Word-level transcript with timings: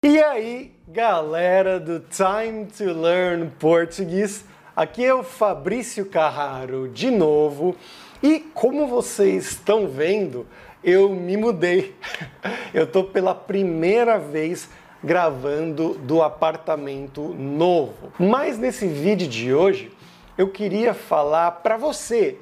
E 0.00 0.22
aí, 0.22 0.70
galera 0.86 1.80
do 1.80 1.98
Time 1.98 2.66
to 2.66 2.84
Learn 2.84 3.50
Português, 3.58 4.44
aqui 4.76 5.04
é 5.04 5.12
o 5.12 5.24
Fabrício 5.24 6.06
Carraro 6.06 6.88
de 6.88 7.10
novo. 7.10 7.74
E 8.22 8.38
como 8.38 8.86
vocês 8.86 9.50
estão 9.50 9.88
vendo, 9.88 10.46
eu 10.84 11.12
me 11.12 11.36
mudei. 11.36 11.96
Eu 12.72 12.86
tô 12.86 13.02
pela 13.02 13.34
primeira 13.34 14.20
vez 14.20 14.68
gravando 15.02 15.94
do 15.94 16.22
apartamento 16.22 17.34
novo. 17.34 18.12
Mas 18.20 18.56
nesse 18.56 18.86
vídeo 18.86 19.26
de 19.26 19.52
hoje, 19.52 19.90
eu 20.36 20.48
queria 20.48 20.94
falar 20.94 21.50
para 21.50 21.76
você 21.76 22.38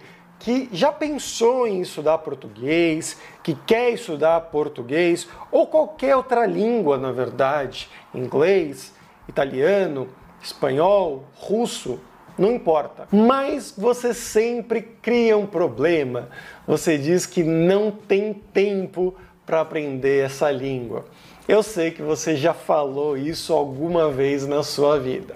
que 0.46 0.68
já 0.70 0.92
pensou 0.92 1.66
em 1.66 1.80
estudar 1.80 2.18
português, 2.18 3.18
que 3.42 3.52
quer 3.52 3.90
estudar 3.90 4.40
português 4.42 5.26
ou 5.50 5.66
qualquer 5.66 6.14
outra 6.14 6.46
língua, 6.46 6.96
na 6.96 7.10
verdade, 7.10 7.90
inglês, 8.14 8.94
italiano, 9.28 10.06
espanhol, 10.40 11.24
russo, 11.34 11.98
não 12.38 12.52
importa. 12.52 13.08
Mas 13.10 13.74
você 13.76 14.14
sempre 14.14 14.82
cria 14.82 15.36
um 15.36 15.48
problema. 15.48 16.28
Você 16.64 16.96
diz 16.96 17.26
que 17.26 17.42
não 17.42 17.90
tem 17.90 18.32
tempo 18.32 19.16
para 19.44 19.62
aprender 19.62 20.26
essa 20.26 20.48
língua. 20.48 21.06
Eu 21.48 21.60
sei 21.60 21.90
que 21.90 22.02
você 22.02 22.36
já 22.36 22.54
falou 22.54 23.18
isso 23.18 23.52
alguma 23.52 24.12
vez 24.12 24.46
na 24.46 24.62
sua 24.62 24.96
vida. 24.96 25.34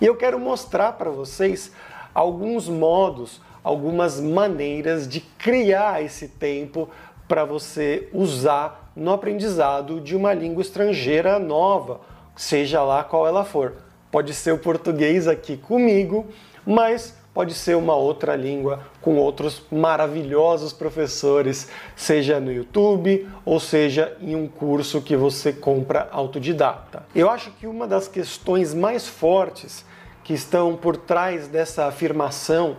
E 0.00 0.06
eu 0.06 0.16
quero 0.16 0.40
mostrar 0.40 0.92
para 0.92 1.10
vocês 1.10 1.70
alguns 2.14 2.70
modos 2.70 3.44
algumas 3.66 4.20
maneiras 4.20 5.08
de 5.08 5.18
criar 5.20 6.00
esse 6.00 6.28
tempo 6.28 6.88
para 7.26 7.44
você 7.44 8.08
usar 8.12 8.92
no 8.94 9.12
aprendizado 9.12 10.00
de 10.00 10.14
uma 10.14 10.32
língua 10.32 10.62
estrangeira 10.62 11.36
nova, 11.40 12.00
seja 12.36 12.80
lá 12.84 13.02
qual 13.02 13.26
ela 13.26 13.44
for. 13.44 13.72
Pode 14.08 14.32
ser 14.34 14.52
o 14.52 14.58
português 14.58 15.26
aqui 15.26 15.56
comigo, 15.56 16.26
mas 16.64 17.12
pode 17.34 17.54
ser 17.54 17.76
uma 17.76 17.96
outra 17.96 18.36
língua 18.36 18.86
com 19.02 19.16
outros 19.16 19.64
maravilhosos 19.68 20.72
professores, 20.72 21.68
seja 21.96 22.38
no 22.38 22.52
YouTube 22.52 23.28
ou 23.44 23.58
seja 23.58 24.16
em 24.20 24.36
um 24.36 24.46
curso 24.46 25.02
que 25.02 25.16
você 25.16 25.52
compra 25.52 26.08
autodidata. 26.12 27.04
Eu 27.12 27.28
acho 27.28 27.50
que 27.50 27.66
uma 27.66 27.88
das 27.88 28.06
questões 28.06 28.72
mais 28.72 29.08
fortes 29.08 29.84
que 30.22 30.34
estão 30.34 30.76
por 30.76 30.96
trás 30.96 31.48
dessa 31.48 31.86
afirmação 31.86 32.76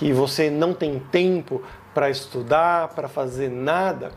que 0.00 0.14
você 0.14 0.48
não 0.48 0.72
tem 0.72 0.98
tempo 0.98 1.62
para 1.92 2.08
estudar, 2.08 2.88
para 2.88 3.06
fazer 3.06 3.50
nada, 3.50 4.12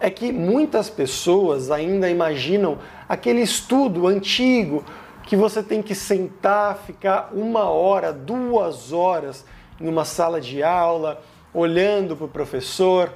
é 0.00 0.08
que 0.08 0.32
muitas 0.32 0.88
pessoas 0.88 1.70
ainda 1.70 2.08
imaginam 2.08 2.78
aquele 3.06 3.42
estudo 3.42 4.06
antigo 4.06 4.82
que 5.24 5.36
você 5.36 5.62
tem 5.62 5.82
que 5.82 5.94
sentar, 5.94 6.78
ficar 6.86 7.32
uma 7.34 7.64
hora, 7.64 8.14
duas 8.14 8.94
horas 8.94 9.44
em 9.78 9.86
uma 9.86 10.06
sala 10.06 10.40
de 10.40 10.62
aula, 10.62 11.20
olhando 11.52 12.16
para 12.16 12.24
o 12.24 12.30
professor. 12.30 13.12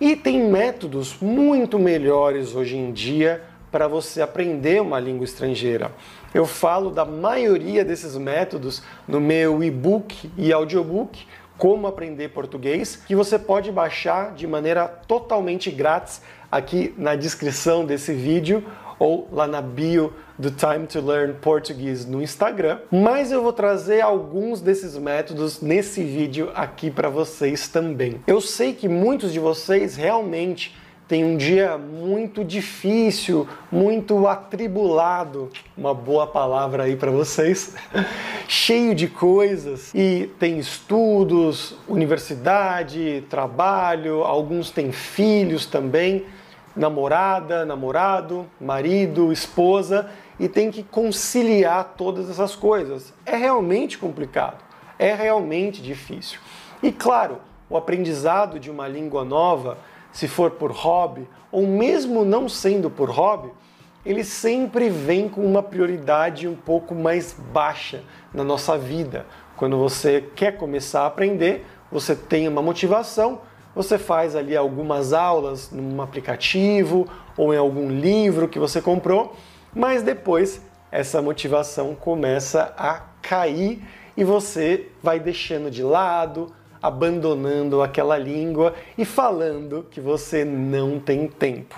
E 0.00 0.16
tem 0.16 0.42
métodos 0.42 1.18
muito 1.20 1.78
melhores 1.78 2.52
hoje 2.52 2.76
em 2.76 2.90
dia 2.90 3.44
para 3.70 3.86
você 3.86 4.20
aprender 4.20 4.82
uma 4.82 4.98
língua 4.98 5.24
estrangeira. 5.24 5.92
Eu 6.34 6.46
falo 6.46 6.90
da 6.90 7.04
maioria 7.04 7.84
desses 7.84 8.16
métodos 8.16 8.82
no 9.06 9.20
meu 9.20 9.62
e-book 9.62 10.30
e 10.36 10.52
audiobook 10.52 11.24
como 11.60 11.86
aprender 11.86 12.30
português, 12.30 12.96
que 12.96 13.14
você 13.14 13.38
pode 13.38 13.70
baixar 13.70 14.32
de 14.32 14.46
maneira 14.46 14.88
totalmente 14.88 15.70
grátis 15.70 16.22
aqui 16.50 16.94
na 16.96 17.14
descrição 17.14 17.84
desse 17.84 18.14
vídeo 18.14 18.64
ou 18.98 19.28
lá 19.30 19.46
na 19.46 19.60
bio 19.60 20.10
do 20.38 20.50
Time 20.50 20.86
to 20.86 21.02
Learn 21.02 21.34
Português 21.34 22.06
no 22.06 22.22
Instagram. 22.22 22.78
Mas 22.90 23.30
eu 23.30 23.42
vou 23.42 23.52
trazer 23.52 24.00
alguns 24.00 24.62
desses 24.62 24.96
métodos 24.96 25.60
nesse 25.60 26.02
vídeo 26.02 26.50
aqui 26.54 26.90
para 26.90 27.10
vocês 27.10 27.68
também. 27.68 28.22
Eu 28.26 28.40
sei 28.40 28.72
que 28.72 28.88
muitos 28.88 29.30
de 29.30 29.38
vocês 29.38 29.96
realmente 29.96 30.74
tem 31.10 31.24
um 31.24 31.36
dia 31.36 31.76
muito 31.76 32.44
difícil, 32.44 33.48
muito 33.68 34.28
atribulado, 34.28 35.50
uma 35.76 35.92
boa 35.92 36.24
palavra 36.24 36.84
aí 36.84 36.94
para 36.94 37.10
vocês, 37.10 37.74
cheio 38.46 38.94
de 38.94 39.08
coisas. 39.08 39.92
E 39.92 40.30
tem 40.38 40.60
estudos, 40.60 41.74
universidade, 41.88 43.24
trabalho, 43.28 44.22
alguns 44.22 44.70
têm 44.70 44.92
filhos 44.92 45.66
também, 45.66 46.26
namorada, 46.76 47.64
namorado, 47.64 48.46
marido, 48.60 49.32
esposa. 49.32 50.08
E 50.38 50.48
tem 50.48 50.70
que 50.70 50.84
conciliar 50.84 51.94
todas 51.96 52.30
essas 52.30 52.54
coisas. 52.54 53.12
É 53.26 53.34
realmente 53.34 53.98
complicado, 53.98 54.62
é 54.96 55.12
realmente 55.12 55.82
difícil. 55.82 56.38
E 56.80 56.92
claro, 56.92 57.38
o 57.68 57.76
aprendizado 57.76 58.60
de 58.60 58.70
uma 58.70 58.86
língua 58.86 59.24
nova 59.24 59.76
se 60.12 60.28
for 60.28 60.52
por 60.52 60.70
hobby, 60.70 61.28
ou 61.50 61.66
mesmo 61.66 62.24
não 62.24 62.48
sendo 62.48 62.90
por 62.90 63.10
hobby, 63.10 63.50
ele 64.04 64.24
sempre 64.24 64.88
vem 64.88 65.28
com 65.28 65.44
uma 65.44 65.62
prioridade 65.62 66.48
um 66.48 66.54
pouco 66.54 66.94
mais 66.94 67.36
baixa 67.52 68.02
na 68.32 68.42
nossa 68.42 68.78
vida. 68.78 69.26
Quando 69.56 69.76
você 69.76 70.24
quer 70.34 70.56
começar 70.56 71.02
a 71.02 71.06
aprender, 71.06 71.66
você 71.92 72.16
tem 72.16 72.48
uma 72.48 72.62
motivação, 72.62 73.42
você 73.74 73.98
faz 73.98 74.34
ali 74.34 74.56
algumas 74.56 75.12
aulas 75.12 75.70
num 75.70 76.00
aplicativo 76.00 77.06
ou 77.36 77.52
em 77.52 77.58
algum 77.58 77.90
livro 77.90 78.48
que 78.48 78.58
você 78.58 78.80
comprou, 78.80 79.36
mas 79.74 80.02
depois 80.02 80.62
essa 80.90 81.20
motivação 81.20 81.94
começa 81.94 82.74
a 82.76 83.02
cair 83.22 83.82
e 84.16 84.24
você 84.24 84.88
vai 85.02 85.20
deixando 85.20 85.70
de 85.70 85.82
lado, 85.82 86.52
abandonando 86.82 87.82
aquela 87.82 88.16
língua 88.16 88.74
e 88.96 89.04
falando 89.04 89.86
que 89.90 90.00
você 90.00 90.44
não 90.44 90.98
tem 90.98 91.26
tempo. 91.26 91.76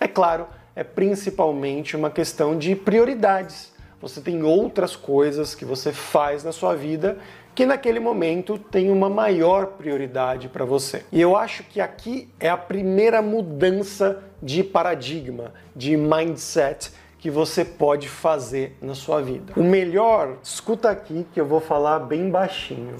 É 0.00 0.08
claro, 0.08 0.46
é 0.74 0.82
principalmente 0.82 1.96
uma 1.96 2.10
questão 2.10 2.56
de 2.58 2.74
prioridades. 2.74 3.72
Você 4.00 4.20
tem 4.20 4.42
outras 4.42 4.94
coisas 4.94 5.54
que 5.54 5.64
você 5.64 5.92
faz 5.92 6.44
na 6.44 6.52
sua 6.52 6.74
vida 6.74 7.18
que 7.54 7.64
naquele 7.64 8.00
momento 8.00 8.58
tem 8.58 8.90
uma 8.90 9.08
maior 9.08 9.66
prioridade 9.66 10.48
para 10.48 10.64
você. 10.64 11.04
E 11.12 11.20
eu 11.20 11.36
acho 11.36 11.62
que 11.62 11.80
aqui 11.80 12.28
é 12.40 12.48
a 12.48 12.56
primeira 12.56 13.22
mudança 13.22 14.22
de 14.42 14.64
paradigma, 14.64 15.54
de 15.74 15.96
mindset 15.96 16.90
que 17.18 17.30
você 17.30 17.64
pode 17.64 18.08
fazer 18.08 18.76
na 18.82 18.94
sua 18.94 19.22
vida. 19.22 19.52
O 19.56 19.62
melhor, 19.62 20.36
escuta 20.42 20.90
aqui 20.90 21.24
que 21.32 21.40
eu 21.40 21.46
vou 21.46 21.60
falar 21.60 22.00
bem 22.00 22.28
baixinho. 22.28 22.96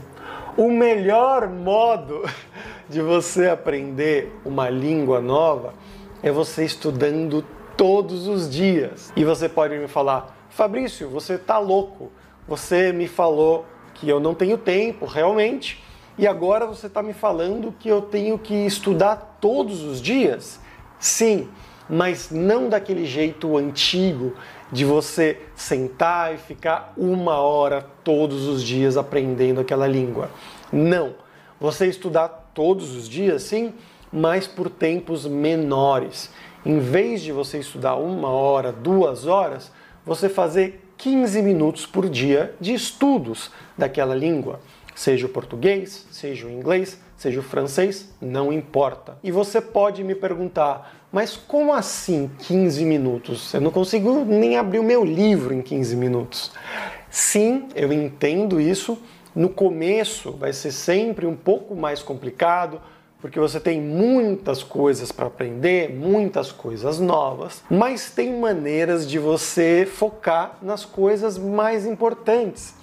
O 0.56 0.70
melhor 0.70 1.48
modo 1.48 2.22
de 2.88 3.02
você 3.02 3.48
aprender 3.48 4.32
uma 4.44 4.70
língua 4.70 5.20
nova 5.20 5.74
é 6.22 6.30
você 6.30 6.64
estudando 6.64 7.44
todos 7.76 8.28
os 8.28 8.48
dias. 8.48 9.12
E 9.16 9.24
você 9.24 9.48
pode 9.48 9.76
me 9.76 9.88
falar, 9.88 10.36
Fabrício, 10.50 11.08
você 11.08 11.36
tá 11.36 11.58
louco. 11.58 12.12
Você 12.46 12.92
me 12.92 13.08
falou 13.08 13.66
que 13.94 14.08
eu 14.08 14.20
não 14.20 14.32
tenho 14.32 14.56
tempo, 14.56 15.06
realmente, 15.06 15.82
e 16.16 16.24
agora 16.24 16.66
você 16.66 16.86
está 16.86 17.02
me 17.02 17.12
falando 17.12 17.74
que 17.80 17.88
eu 17.88 18.02
tenho 18.02 18.38
que 18.38 18.54
estudar 18.54 19.38
todos 19.40 19.82
os 19.82 20.00
dias? 20.00 20.60
Sim, 21.00 21.48
mas 21.88 22.30
não 22.30 22.68
daquele 22.68 23.06
jeito 23.06 23.56
antigo 23.56 24.34
de 24.72 24.84
você 24.84 25.40
sentar 25.54 26.34
e 26.34 26.38
ficar 26.38 26.92
uma 26.96 27.38
hora 27.38 27.86
todos 28.02 28.46
os 28.46 28.62
dias 28.62 28.96
aprendendo 28.96 29.60
aquela 29.60 29.86
língua. 29.86 30.30
Não. 30.72 31.14
Você 31.60 31.86
estudar 31.86 32.50
todos 32.52 32.94
os 32.94 33.08
dias, 33.08 33.42
sim, 33.42 33.72
mas 34.12 34.46
por 34.46 34.68
tempos 34.68 35.26
menores. 35.26 36.30
Em 36.64 36.78
vez 36.78 37.22
de 37.22 37.32
você 37.32 37.58
estudar 37.58 37.96
uma 37.96 38.28
hora, 38.28 38.72
duas 38.72 39.26
horas, 39.26 39.70
você 40.04 40.28
fazer 40.28 40.84
15 40.96 41.42
minutos 41.42 41.86
por 41.86 42.08
dia 42.08 42.54
de 42.60 42.72
estudos 42.74 43.50
daquela 43.76 44.14
língua. 44.14 44.60
Seja 44.94 45.26
o 45.26 45.28
português, 45.28 46.06
seja 46.10 46.46
o 46.46 46.50
inglês, 46.50 47.00
seja 47.16 47.40
o 47.40 47.42
francês, 47.42 48.14
não 48.20 48.52
importa. 48.52 49.18
E 49.22 49.30
você 49.30 49.60
pode 49.60 50.04
me 50.04 50.14
perguntar, 50.14 51.03
mas 51.14 51.36
como 51.36 51.72
assim 51.72 52.28
15 52.40 52.84
minutos? 52.84 53.54
Eu 53.54 53.60
não 53.60 53.70
consigo 53.70 54.24
nem 54.24 54.58
abrir 54.58 54.80
o 54.80 54.82
meu 54.82 55.04
livro 55.04 55.54
em 55.54 55.62
15 55.62 55.94
minutos. 55.94 56.50
Sim, 57.08 57.68
eu 57.72 57.92
entendo 57.92 58.60
isso. 58.60 58.98
No 59.32 59.48
começo 59.48 60.32
vai 60.32 60.52
ser 60.52 60.72
sempre 60.72 61.24
um 61.24 61.36
pouco 61.36 61.76
mais 61.76 62.02
complicado, 62.02 62.82
porque 63.20 63.38
você 63.38 63.60
tem 63.60 63.80
muitas 63.80 64.64
coisas 64.64 65.12
para 65.12 65.26
aprender, 65.26 65.94
muitas 65.94 66.50
coisas 66.50 66.98
novas, 66.98 67.62
mas 67.70 68.10
tem 68.10 68.36
maneiras 68.36 69.08
de 69.08 69.20
você 69.20 69.88
focar 69.88 70.58
nas 70.60 70.84
coisas 70.84 71.38
mais 71.38 71.86
importantes. 71.86 72.74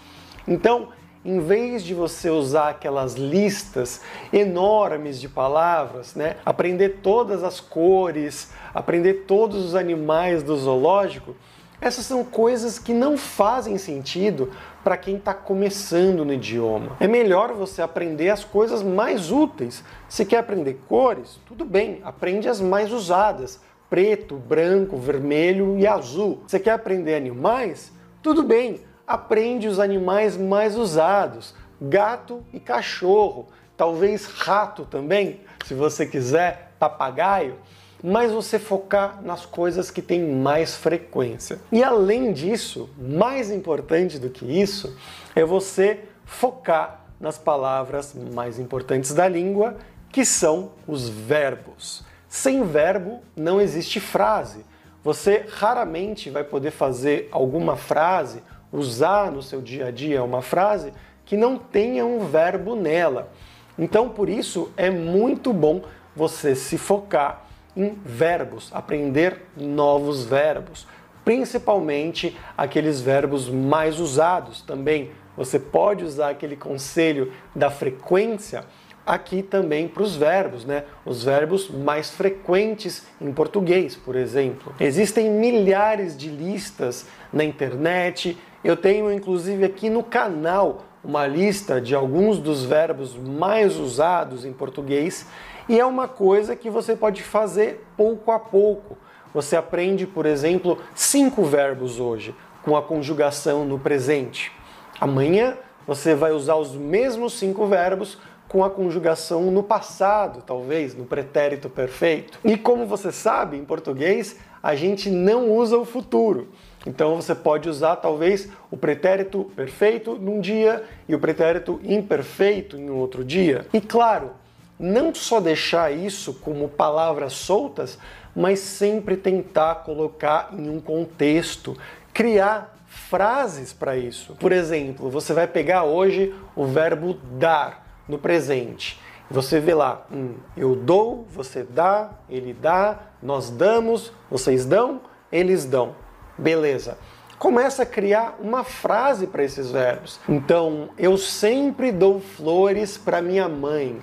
Então, 0.48 0.88
em 1.24 1.40
vez 1.40 1.84
de 1.84 1.94
você 1.94 2.30
usar 2.30 2.70
aquelas 2.70 3.14
listas 3.14 4.02
enormes 4.34 5.20
de 5.22 5.30
palavras, 5.30 6.16
né, 6.16 6.38
aprender 6.46 7.00
todas 7.04 7.44
as 7.44 7.60
cores, 7.60 8.52
aprender 8.74 9.26
todos 9.28 9.64
os 9.64 9.76
animais 9.76 10.42
do 10.42 10.56
zoológico, 10.58 11.36
Essas 11.82 12.06
são 12.06 12.24
coisas 12.24 12.78
que 12.78 12.94
não 12.94 13.18
fazem 13.18 13.76
sentido 13.76 14.52
para 14.84 14.96
quem 14.96 15.16
está 15.16 15.34
começando 15.34 16.24
no 16.24 16.32
idioma. 16.32 16.96
É 17.00 17.08
melhor 17.08 17.54
você 17.54 17.82
aprender 17.82 18.30
as 18.30 18.44
coisas 18.44 18.84
mais 18.84 19.32
úteis. 19.32 19.84
Se 20.08 20.24
quer 20.24 20.38
aprender 20.38 20.80
cores, 20.88 21.40
tudo 21.44 21.66
bem, 21.66 22.00
aprende 22.04 22.48
as 22.48 22.62
mais 22.62 22.94
usadas: 22.94 23.60
preto, 23.90 24.36
branco, 24.36 24.96
vermelho 24.96 25.76
e 25.80 25.88
azul. 25.88 26.44
Você 26.46 26.60
quer 26.60 26.74
aprender 26.74 27.16
animais? 27.16 27.92
Tudo 28.22 28.44
bem, 28.44 28.82
aprende 29.14 29.68
os 29.68 29.80
animais 29.80 30.38
mais 30.38 30.78
usados: 30.78 31.54
gato 31.82 32.44
e 32.54 32.60
cachorro, 32.60 33.48
talvez 33.76 34.26
rato 34.26 34.86
também, 34.86 35.42
se 35.66 35.74
você 35.74 36.06
quiser, 36.06 36.74
papagaio 36.80 37.58
mas 38.04 38.32
você 38.32 38.58
focar 38.58 39.22
nas 39.22 39.46
coisas 39.46 39.92
que 39.92 40.02
têm 40.02 40.24
mais 40.34 40.76
frequência. 40.76 41.60
E 41.72 41.84
além 41.84 42.34
disso, 42.34 42.90
mais 42.98 43.52
importante 43.52 44.18
do 44.18 44.30
que 44.30 44.46
isso, 44.46 44.96
é 45.36 45.46
você 45.46 46.00
focar 46.26 47.06
nas 47.20 47.38
palavras 47.38 48.16
mais 48.34 48.58
importantes 48.58 49.14
da 49.14 49.28
língua, 49.28 49.78
que 50.12 50.26
são 50.26 50.72
os 50.88 51.08
verbos. 51.08 52.04
Sem 52.28 52.64
verbo 52.64 53.22
não 53.36 53.62
existe 53.62 54.00
frase. 54.00 54.66
Você 55.04 55.46
raramente 55.50 56.30
vai 56.30 56.44
poder 56.44 56.72
fazer 56.72 57.30
alguma 57.32 57.76
frase, 57.76 58.42
usar 58.72 59.32
no 59.32 59.42
seu 59.42 59.62
dia 59.62 59.88
a 59.88 59.92
dia 59.92 60.24
uma 60.24 60.42
frase 60.42 60.94
que 61.26 61.38
não 61.38 61.58
tenha 61.58 62.06
um 62.06 62.20
verbo 62.20 62.76
nela. 62.76 63.32
Então, 63.78 64.10
por 64.10 64.30
isso, 64.30 64.72
é 64.76 64.90
muito 64.90 65.54
bom 65.54 65.82
você 66.16 66.56
se 66.56 66.78
focar 66.78 67.46
em 67.76 67.98
verbos, 68.06 68.70
aprender 68.74 69.42
novos 69.56 70.26
verbos, 70.26 70.86
principalmente 71.24 72.38
aqueles 72.58 73.00
verbos 73.00 73.50
mais 73.50 74.00
usados 74.00 74.62
também. 74.62 75.12
Você 75.38 75.58
pode 75.58 76.04
usar 76.04 76.30
aquele 76.30 76.56
conselho 76.56 77.32
da 77.56 77.70
frequência 77.70 78.66
aqui 79.06 79.42
também 79.42 79.88
para 79.88 80.04
os 80.04 80.16
verbos, 80.16 80.66
né? 80.66 80.84
Os 81.06 81.24
verbos 81.24 81.70
mais 81.70 82.12
frequentes 82.12 83.06
em 83.20 83.32
português, 83.32 83.96
por 83.96 84.16
exemplo. 84.16 84.74
Existem 84.80 85.30
milhares 85.30 86.16
de 86.16 86.30
listas 86.30 87.08
na 87.32 87.44
internet. 87.44 88.38
Eu 88.64 88.78
tenho 88.78 89.12
inclusive 89.12 89.66
aqui 89.66 89.90
no 89.90 90.04
canal 90.04 90.84
uma 91.04 91.26
lista 91.26 91.82
de 91.82 91.96
alguns 91.96 92.38
dos 92.38 92.64
verbos 92.64 93.18
mais 93.18 93.76
usados 93.78 94.46
em 94.46 94.54
português 94.54 95.26
e 95.68 95.80
é 95.80 95.86
uma 95.86 96.08
coisa 96.08 96.56
que 96.56 96.70
você 96.70 96.96
pode 96.96 97.24
fazer 97.24 97.84
pouco 97.98 98.32
a 98.32 98.40
pouco. 98.40 98.98
Você 99.34 99.56
aprende, 99.56 100.06
por 100.06 100.26
exemplo, 100.26 100.78
cinco 100.94 101.44
verbos 101.44 102.00
hoje 102.00 102.36
com 102.64 102.76
a 102.76 102.84
conjugação 102.84 103.66
no 103.66 103.80
presente. 103.80 104.52
Amanhã 105.00 105.58
você 105.88 106.14
vai 106.14 106.32
usar 106.32 106.56
os 106.56 106.76
mesmos 106.76 107.34
cinco 107.34 107.66
verbos 107.66 108.20
com 108.52 108.66
a 108.66 108.70
conjugação 108.70 109.50
no 109.50 109.64
passado, 109.64 110.44
talvez, 110.46 110.94
no 110.94 111.06
pretérito 111.06 111.70
perfeito. 111.70 112.38
E 112.44 112.58
como 112.58 112.86
você 112.86 113.10
sabe, 113.10 113.56
em 113.56 113.64
português, 113.64 114.36
a 114.62 114.76
gente 114.76 115.10
não 115.10 115.50
usa 115.50 115.78
o 115.78 115.86
futuro. 115.86 116.50
Então 116.86 117.16
você 117.16 117.34
pode 117.34 117.70
usar 117.70 117.96
talvez 117.96 118.50
o 118.70 118.76
pretérito 118.76 119.50
perfeito 119.56 120.16
num 120.16 120.42
dia 120.42 120.84
e 121.08 121.16
o 121.16 121.20
pretérito 121.20 121.80
imperfeito 121.82 122.76
em 122.76 122.90
outro 122.90 123.24
dia. 123.24 123.66
E 123.72 123.80
claro, 123.80 124.32
não 124.78 125.16
só 125.16 125.40
deixar 125.40 125.90
isso 125.94 126.34
como 126.34 126.68
palavras 126.68 127.32
soltas, 127.32 127.98
mas 128.36 128.60
sempre 128.60 129.16
tentar 129.16 129.76
colocar 129.76 130.50
em 130.52 130.70
um 130.70 130.82
contexto, 130.82 131.78
criar 132.14 132.78
frases 132.86 133.72
para 133.72 133.96
isso. 133.96 134.36
Por 134.36 134.52
exemplo, 134.52 135.10
você 135.10 135.32
vai 135.32 135.48
pegar 135.48 135.86
hoje 135.86 136.36
o 136.54 136.66
verbo 136.66 137.14
dar 137.40 137.91
no 138.12 138.20
presente. 138.20 139.00
Você 139.30 139.60
vê 139.60 139.74
lá, 139.74 140.06
hum, 140.12 140.36
eu 140.56 140.76
dou, 140.76 141.26
você 141.32 141.64
dá, 141.64 142.12
ele 142.30 142.54
dá, 142.54 143.00
nós 143.24 143.50
damos, 143.50 144.12
vocês 144.30 144.66
dão, 144.66 145.02
eles 145.32 145.66
dão. 145.66 145.96
Beleza. 146.38 146.98
Começa 147.40 147.84
a 147.84 147.86
criar 147.86 148.38
uma 148.40 148.64
frase 148.64 149.26
para 149.26 149.44
esses 149.44 149.72
verbos. 149.72 150.20
Então, 150.30 150.90
eu 150.98 151.18
sempre 151.18 151.92
dou 151.92 152.20
flores 152.20 152.98
para 152.98 153.22
minha 153.22 153.50
mãe 153.50 154.00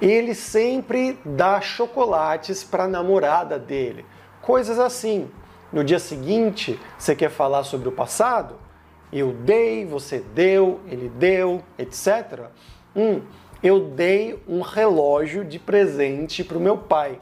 ele 0.00 0.34
sempre 0.34 1.18
dá 1.24 1.60
chocolates 1.60 2.62
para 2.62 2.84
a 2.84 2.88
namorada 2.88 3.58
dele. 3.58 4.04
Coisas 4.40 4.78
assim. 4.78 5.28
No 5.72 5.84
dia 5.84 5.98
seguinte, 5.98 6.80
você 6.96 7.14
quer 7.14 7.30
falar 7.30 7.64
sobre 7.64 7.88
o 7.88 7.92
passado? 7.92 8.54
Eu 9.12 9.32
dei, 9.32 9.84
você 9.84 10.20
deu, 10.34 10.80
ele 10.86 11.08
deu, 11.08 11.62
etc. 11.76 12.46
Hum, 12.94 13.20
eu 13.62 13.80
dei 13.80 14.42
um 14.48 14.60
relógio 14.60 15.44
de 15.44 15.58
presente 15.58 16.44
para 16.44 16.58
o 16.58 16.60
meu 16.60 16.76
pai. 16.76 17.18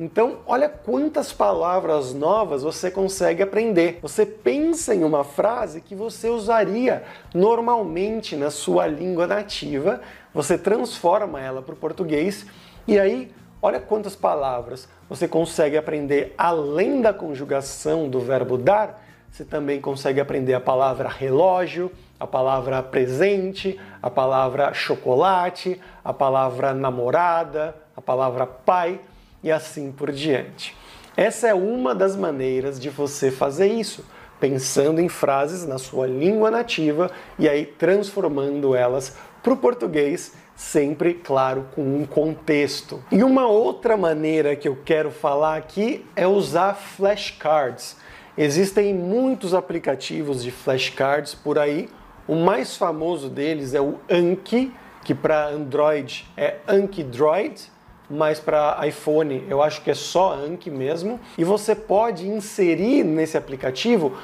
Então, 0.00 0.38
olha 0.46 0.68
quantas 0.68 1.32
palavras 1.32 2.14
novas 2.14 2.62
você 2.62 2.88
consegue 2.88 3.42
aprender. 3.42 3.98
Você 4.00 4.24
pensa 4.24 4.94
em 4.94 5.02
uma 5.02 5.24
frase 5.24 5.80
que 5.80 5.94
você 5.94 6.28
usaria 6.28 7.02
normalmente 7.34 8.36
na 8.36 8.48
sua 8.48 8.86
língua 8.86 9.26
nativa, 9.26 10.00
você 10.32 10.56
transforma 10.56 11.40
ela 11.40 11.62
para 11.62 11.74
o 11.74 11.76
português 11.76 12.46
e 12.86 12.96
aí, 12.96 13.32
olha 13.60 13.80
quantas 13.80 14.14
palavras 14.14 14.88
você 15.08 15.26
consegue 15.26 15.76
aprender 15.76 16.32
além 16.38 17.02
da 17.02 17.12
conjugação 17.12 18.08
do 18.08 18.20
verbo 18.20 18.56
dar. 18.56 19.04
Você 19.30 19.44
também 19.44 19.80
consegue 19.80 20.20
aprender 20.20 20.54
a 20.54 20.60
palavra 20.60 21.08
relógio, 21.08 21.90
a 22.18 22.26
palavra 22.26 22.82
presente, 22.82 23.78
a 24.02 24.10
palavra 24.10 24.72
chocolate, 24.72 25.80
a 26.04 26.12
palavra 26.12 26.74
namorada, 26.74 27.74
a 27.96 28.00
palavra 28.00 28.46
pai 28.46 29.00
e 29.42 29.50
assim 29.50 29.92
por 29.92 30.10
diante. 30.10 30.76
Essa 31.16 31.48
é 31.48 31.54
uma 31.54 31.94
das 31.94 32.16
maneiras 32.16 32.78
de 32.78 32.90
você 32.90 33.30
fazer 33.30 33.68
isso, 33.68 34.04
pensando 34.38 35.00
em 35.00 35.08
frases 35.08 35.66
na 35.66 35.78
sua 35.78 36.06
língua 36.06 36.50
nativa 36.50 37.10
e 37.38 37.48
aí 37.48 37.66
transformando 37.66 38.74
elas 38.74 39.16
para 39.42 39.52
o 39.52 39.56
português, 39.56 40.34
sempre, 40.54 41.14
claro, 41.14 41.66
com 41.74 41.82
um 41.82 42.04
contexto. 42.04 43.02
E 43.10 43.22
uma 43.22 43.46
outra 43.48 43.96
maneira 43.96 44.56
que 44.56 44.68
eu 44.68 44.76
quero 44.84 45.10
falar 45.10 45.56
aqui 45.56 46.04
é 46.14 46.26
usar 46.26 46.74
flashcards. 46.74 47.96
Existem 48.36 48.94
muitos 48.94 49.54
aplicativos 49.54 50.42
de 50.42 50.50
flashcards 50.50 51.34
por 51.34 51.58
aí. 51.58 51.88
O 52.28 52.36
mais 52.36 52.76
famoso 52.76 53.28
deles 53.28 53.74
é 53.74 53.80
o 53.80 53.94
Anki, 54.08 54.72
que 55.02 55.14
para 55.14 55.48
Android 55.48 56.28
é 56.36 56.58
Anki 56.68 57.02
Droid 57.02 57.72
mas 58.10 58.40
para 58.40 58.86
iPhone 58.86 59.44
eu 59.48 59.62
acho 59.62 59.82
que 59.82 59.90
é 59.90 59.94
só 59.94 60.32
Anki 60.32 60.70
mesmo. 60.70 61.20
E 61.36 61.44
você 61.44 61.74
pode 61.74 62.26
inserir 62.26 63.04
nesse 63.04 63.36
aplicativo 63.36 64.16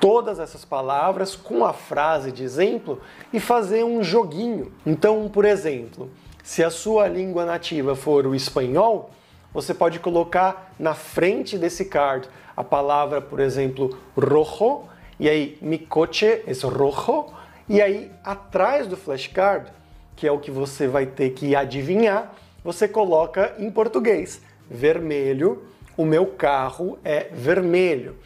todas 0.00 0.38
essas 0.38 0.64
palavras 0.64 1.36
com 1.36 1.64
a 1.64 1.72
frase 1.72 2.32
de 2.32 2.42
exemplo 2.42 3.00
e 3.32 3.38
fazer 3.40 3.84
um 3.84 4.02
joguinho. 4.02 4.72
Então, 4.84 5.28
por 5.28 5.44
exemplo, 5.44 6.10
se 6.42 6.64
a 6.64 6.70
sua 6.70 7.08
língua 7.08 7.44
nativa 7.44 7.94
for 7.94 8.26
o 8.26 8.34
espanhol, 8.34 9.10
você 9.52 9.72
pode 9.72 9.98
colocar 9.98 10.74
na 10.78 10.94
frente 10.94 11.56
desse 11.56 11.84
card 11.84 12.28
a 12.56 12.64
palavra, 12.64 13.20
por 13.20 13.40
exemplo, 13.40 13.96
rojo, 14.16 14.84
e 15.18 15.28
aí 15.28 15.58
mi 15.60 15.78
coche 15.78 16.42
é 16.46 16.52
rojo, 16.54 17.26
e 17.68 17.82
aí 17.82 18.10
atrás 18.24 18.86
do 18.86 18.96
flashcard, 18.96 19.70
que 20.16 20.26
é 20.26 20.32
o 20.32 20.38
que 20.38 20.50
você 20.50 20.88
vai 20.88 21.06
ter 21.06 21.30
que 21.30 21.54
adivinhar, 21.54 22.34
você 22.64 22.88
coloca 22.88 23.54
em 23.58 23.70
português: 23.70 24.40
vermelho, 24.70 25.64
o 25.96 26.04
meu 26.04 26.26
carro 26.26 26.98
é 27.04 27.28
vermelho. 27.32 28.16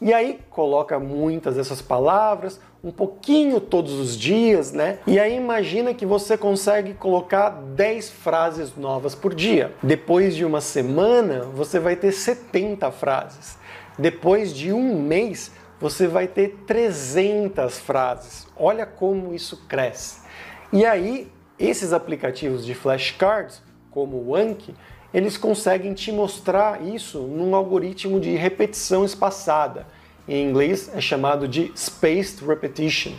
E 0.00 0.14
aí 0.14 0.38
coloca 0.50 0.98
muitas 0.98 1.56
dessas 1.56 1.82
palavras, 1.82 2.60
um 2.84 2.92
pouquinho 2.92 3.60
todos 3.60 3.94
os 3.94 4.16
dias, 4.16 4.72
né? 4.72 5.00
E 5.06 5.18
aí 5.18 5.36
imagina 5.36 5.92
que 5.92 6.06
você 6.06 6.38
consegue 6.38 6.94
colocar 6.94 7.50
10 7.50 8.10
frases 8.10 8.76
novas 8.76 9.16
por 9.16 9.34
dia. 9.34 9.72
Depois 9.82 10.36
de 10.36 10.44
uma 10.44 10.60
semana, 10.60 11.42
você 11.42 11.80
vai 11.80 11.96
ter 11.96 12.12
70 12.12 12.90
frases. 12.92 13.58
Depois 13.98 14.54
de 14.54 14.72
um 14.72 15.02
mês, 15.02 15.50
você 15.80 16.06
vai 16.06 16.26
ter 16.26 16.60
300 16.66 17.78
frases. 17.78 18.46
Olha 18.56 18.84
como 18.84 19.34
isso 19.34 19.56
cresce. 19.68 20.20
E 20.72 20.84
aí, 20.84 21.30
esses 21.58 21.92
aplicativos 21.92 22.64
de 22.64 22.74
flashcards 22.74 23.62
como 23.90 24.16
o 24.16 24.36
Anki, 24.36 24.74
eles 25.12 25.36
conseguem 25.36 25.94
te 25.94 26.12
mostrar 26.12 26.82
isso 26.84 27.20
num 27.20 27.54
algoritmo 27.54 28.20
de 28.20 28.34
repetição 28.36 29.04
espaçada. 29.04 29.86
Em 30.28 30.46
inglês 30.46 30.90
é 30.94 31.00
chamado 31.00 31.48
de 31.48 31.72
spaced 31.74 32.44
repetition. 32.44 33.12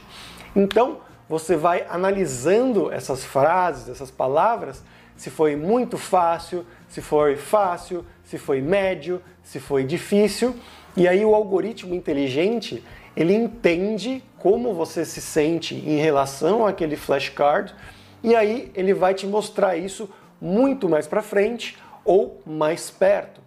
Então, 0.55 0.99
você 1.27 1.55
vai 1.55 1.85
analisando 1.89 2.91
essas 2.91 3.23
frases, 3.23 3.89
essas 3.89 4.11
palavras, 4.11 4.83
se 5.15 5.29
foi 5.29 5.55
muito 5.55 5.97
fácil, 5.97 6.65
se 6.87 7.01
foi 7.01 7.35
fácil, 7.35 8.05
se 8.23 8.37
foi 8.37 8.61
médio, 8.61 9.21
se 9.43 9.59
foi 9.59 9.83
difícil, 9.83 10.55
E 10.99 11.07
aí 11.07 11.23
o 11.23 11.33
algoritmo 11.33 11.95
inteligente, 11.95 12.83
ele 13.15 13.33
entende 13.33 14.21
como 14.37 14.73
você 14.73 15.05
se 15.05 15.21
sente 15.21 15.73
em 15.73 15.95
relação 15.95 16.67
àquele 16.67 16.97
flashcard 16.97 17.73
e 18.21 18.35
aí 18.35 18.69
ele 18.75 18.93
vai 18.93 19.13
te 19.13 19.25
mostrar 19.25 19.77
isso 19.77 20.09
muito 20.41 20.89
mais 20.89 21.07
para 21.07 21.21
frente 21.21 21.77
ou 22.03 22.41
mais 22.45 22.91
perto. 22.91 23.39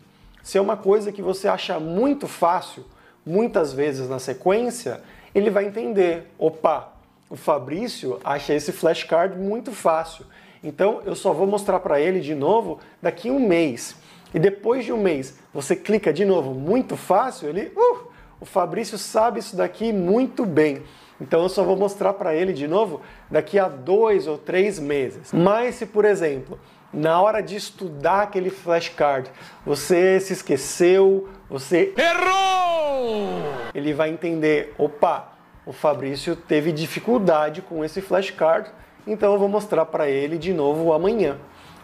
Se 0.42 0.56
é 0.56 0.62
uma 0.62 0.78
coisa 0.78 1.12
que 1.12 1.20
você 1.20 1.46
acha 1.46 1.78
muito 1.78 2.26
fácil, 2.26 2.86
muitas 3.24 3.70
vezes 3.74 4.08
na 4.08 4.18
sequência, 4.18 5.02
ele 5.34 5.50
vai 5.50 5.66
entender, 5.66 6.28
opa, 6.38 6.90
o 7.28 7.36
Fabrício 7.36 8.18
acha 8.24 8.54
esse 8.54 8.72
flashcard 8.72 9.38
muito 9.38 9.72
fácil. 9.72 10.24
Então 10.64 11.02
eu 11.04 11.14
só 11.14 11.34
vou 11.34 11.46
mostrar 11.46 11.80
para 11.80 12.00
ele 12.00 12.20
de 12.20 12.34
novo 12.34 12.80
daqui 13.02 13.30
um 13.30 13.46
mês. 13.46 13.94
E 14.34 14.38
depois 14.38 14.84
de 14.84 14.92
um 14.92 15.00
mês, 15.00 15.38
você 15.52 15.76
clica 15.76 16.12
de 16.12 16.24
novo, 16.24 16.54
muito 16.54 16.96
fácil, 16.96 17.48
ele, 17.48 17.72
uh, 17.76 17.98
o 18.40 18.44
Fabrício 18.44 18.96
sabe 18.98 19.40
isso 19.40 19.56
daqui 19.56 19.92
muito 19.92 20.44
bem. 20.46 20.82
Então 21.20 21.42
eu 21.42 21.48
só 21.48 21.62
vou 21.62 21.76
mostrar 21.76 22.14
para 22.14 22.34
ele 22.34 22.52
de 22.52 22.66
novo 22.66 23.00
daqui 23.30 23.58
a 23.58 23.68
dois 23.68 24.26
ou 24.26 24.36
três 24.36 24.78
meses. 24.78 25.32
Mas 25.32 25.76
se, 25.76 25.86
por 25.86 26.04
exemplo, 26.04 26.58
na 26.92 27.20
hora 27.20 27.40
de 27.40 27.54
estudar 27.54 28.22
aquele 28.22 28.50
flashcard, 28.50 29.30
você 29.64 30.18
se 30.18 30.32
esqueceu, 30.32 31.28
você 31.48 31.94
errou! 31.96 33.42
Ele 33.74 33.94
vai 33.94 34.10
entender, 34.10 34.74
opa, 34.76 35.32
o 35.64 35.72
Fabrício 35.72 36.34
teve 36.34 36.72
dificuldade 36.72 37.62
com 37.62 37.84
esse 37.84 38.00
flashcard, 38.00 38.70
então 39.06 39.32
eu 39.32 39.38
vou 39.38 39.48
mostrar 39.48 39.84
para 39.86 40.08
ele 40.08 40.36
de 40.36 40.52
novo 40.52 40.92
amanhã. 40.92 41.38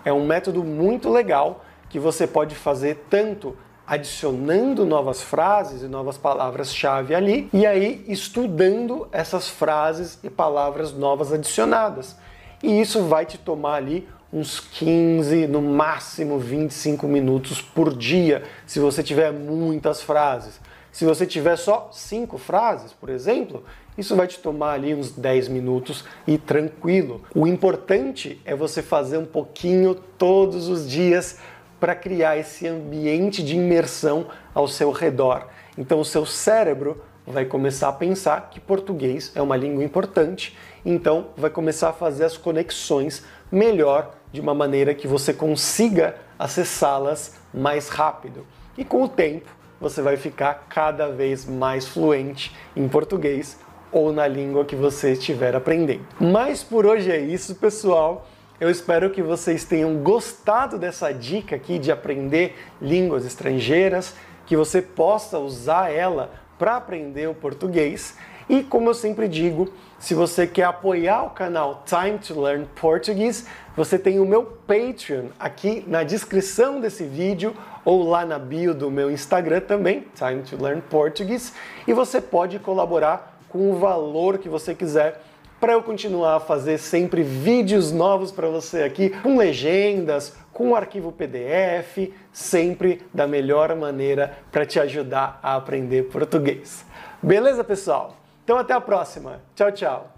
É 0.04 0.12
um 0.12 0.26
método 0.26 0.64
muito 0.64 1.08
legal 1.08 1.64
que 1.88 1.98
você 1.98 2.26
pode 2.26 2.54
fazer 2.54 3.06
tanto 3.08 3.56
adicionando 3.86 4.84
novas 4.84 5.22
frases 5.22 5.82
e 5.82 5.88
novas 5.88 6.18
palavras-chave 6.18 7.14
ali 7.14 7.48
e 7.54 7.66
aí 7.66 8.04
estudando 8.06 9.08
essas 9.10 9.48
frases 9.48 10.18
e 10.22 10.28
palavras 10.28 10.92
novas 10.92 11.32
adicionadas. 11.32 12.14
E 12.62 12.80
isso 12.80 13.04
vai 13.04 13.24
te 13.24 13.38
tomar 13.38 13.76
ali 13.76 14.06
uns 14.30 14.60
15, 14.60 15.46
no 15.46 15.62
máximo 15.62 16.38
25 16.38 17.06
minutos 17.06 17.62
por 17.62 17.96
dia, 17.96 18.42
se 18.66 18.78
você 18.78 19.02
tiver 19.02 19.32
muitas 19.32 20.02
frases. 20.02 20.60
Se 20.92 21.04
você 21.04 21.24
tiver 21.24 21.56
só 21.56 21.88
cinco 21.92 22.36
frases, 22.36 22.92
por 22.92 23.08
exemplo, 23.08 23.64
isso 23.96 24.16
vai 24.16 24.26
te 24.26 24.38
tomar 24.38 24.72
ali 24.72 24.94
uns 24.94 25.12
10 25.12 25.48
minutos 25.48 26.04
e 26.26 26.36
tranquilo. 26.36 27.22
O 27.34 27.46
importante 27.46 28.40
é 28.44 28.54
você 28.54 28.82
fazer 28.82 29.16
um 29.16 29.24
pouquinho 29.24 29.94
todos 29.94 30.68
os 30.68 30.88
dias 30.88 31.38
para 31.78 31.94
criar 31.94 32.36
esse 32.36 32.66
ambiente 32.66 33.42
de 33.42 33.56
imersão 33.56 34.26
ao 34.54 34.66
seu 34.66 34.90
redor. 34.90 35.46
Então 35.76 36.00
o 36.00 36.04
seu 36.04 36.26
cérebro 36.26 37.02
vai 37.26 37.44
começar 37.44 37.88
a 37.88 37.92
pensar 37.92 38.48
que 38.50 38.58
português 38.58 39.32
é 39.34 39.42
uma 39.42 39.56
língua 39.56 39.84
importante, 39.84 40.56
então 40.84 41.28
vai 41.36 41.50
começar 41.50 41.90
a 41.90 41.92
fazer 41.92 42.24
as 42.24 42.36
conexões 42.36 43.22
melhor 43.52 44.14
de 44.32 44.40
uma 44.40 44.54
maneira 44.54 44.94
que 44.94 45.06
você 45.06 45.32
consiga 45.32 46.16
acessá-las 46.38 47.34
mais 47.52 47.88
rápido. 47.88 48.46
E 48.76 48.84
com 48.84 49.02
o 49.02 49.08
tempo, 49.08 49.50
você 49.80 50.02
vai 50.02 50.16
ficar 50.16 50.66
cada 50.68 51.08
vez 51.08 51.44
mais 51.44 51.86
fluente 51.86 52.54
em 52.74 52.88
português 52.88 53.58
ou 53.90 54.12
na 54.12 54.26
língua 54.26 54.64
que 54.64 54.76
você 54.76 55.12
estiver 55.12 55.54
aprendendo. 55.54 56.04
Mas 56.20 56.62
por 56.62 56.84
hoje 56.84 57.10
é 57.10 57.18
isso, 57.18 57.54
pessoal. 57.54 58.26
Eu 58.60 58.68
espero 58.68 59.10
que 59.10 59.22
vocês 59.22 59.64
tenham 59.64 59.94
gostado 59.98 60.78
dessa 60.78 61.12
dica 61.12 61.54
aqui 61.54 61.78
de 61.78 61.92
aprender 61.92 62.56
línguas 62.82 63.24
estrangeiras, 63.24 64.16
que 64.46 64.56
você 64.56 64.82
possa 64.82 65.38
usar 65.38 65.92
ela 65.92 66.32
para 66.58 66.74
aprender 66.74 67.28
o 67.28 67.34
português. 67.34 68.16
E 68.48 68.64
como 68.64 68.90
eu 68.90 68.94
sempre 68.94 69.28
digo, 69.28 69.72
se 69.96 70.12
você 70.12 70.44
quer 70.44 70.64
apoiar 70.64 71.22
o 71.22 71.30
canal 71.30 71.84
Time 71.86 72.18
to 72.18 72.40
Learn 72.40 72.66
Portuguese, 72.74 73.44
você 73.76 73.96
tem 73.96 74.18
o 74.18 74.26
meu 74.26 74.44
Patreon 74.44 75.26
aqui 75.38 75.84
na 75.86 76.02
descrição 76.02 76.80
desse 76.80 77.04
vídeo 77.04 77.54
ou 77.84 78.02
lá 78.02 78.26
na 78.26 78.40
bio 78.40 78.74
do 78.74 78.90
meu 78.90 79.08
Instagram 79.08 79.60
também, 79.60 80.04
Time 80.16 80.42
to 80.42 80.60
Learn 80.60 80.82
Portuguese, 80.82 81.52
e 81.86 81.92
você 81.92 82.20
pode 82.20 82.58
colaborar 82.58 83.38
com 83.48 83.70
o 83.70 83.78
valor 83.78 84.38
que 84.38 84.48
você 84.48 84.74
quiser 84.74 85.22
para 85.60 85.72
eu 85.72 85.82
continuar 85.82 86.36
a 86.36 86.40
fazer 86.40 86.78
sempre 86.78 87.22
vídeos 87.22 87.92
novos 87.92 88.30
para 88.30 88.48
você 88.48 88.82
aqui, 88.82 89.10
com 89.10 89.36
legendas, 89.36 90.36
com 90.52 90.74
arquivo 90.74 91.12
PDF, 91.12 92.12
sempre 92.32 93.02
da 93.12 93.26
melhor 93.26 93.74
maneira 93.74 94.38
para 94.50 94.66
te 94.66 94.78
ajudar 94.80 95.38
a 95.42 95.56
aprender 95.56 96.04
português. 96.04 96.84
Beleza, 97.22 97.64
pessoal? 97.64 98.16
Então 98.44 98.56
até 98.56 98.72
a 98.72 98.80
próxima. 98.80 99.40
Tchau, 99.54 99.72
tchau. 99.72 100.17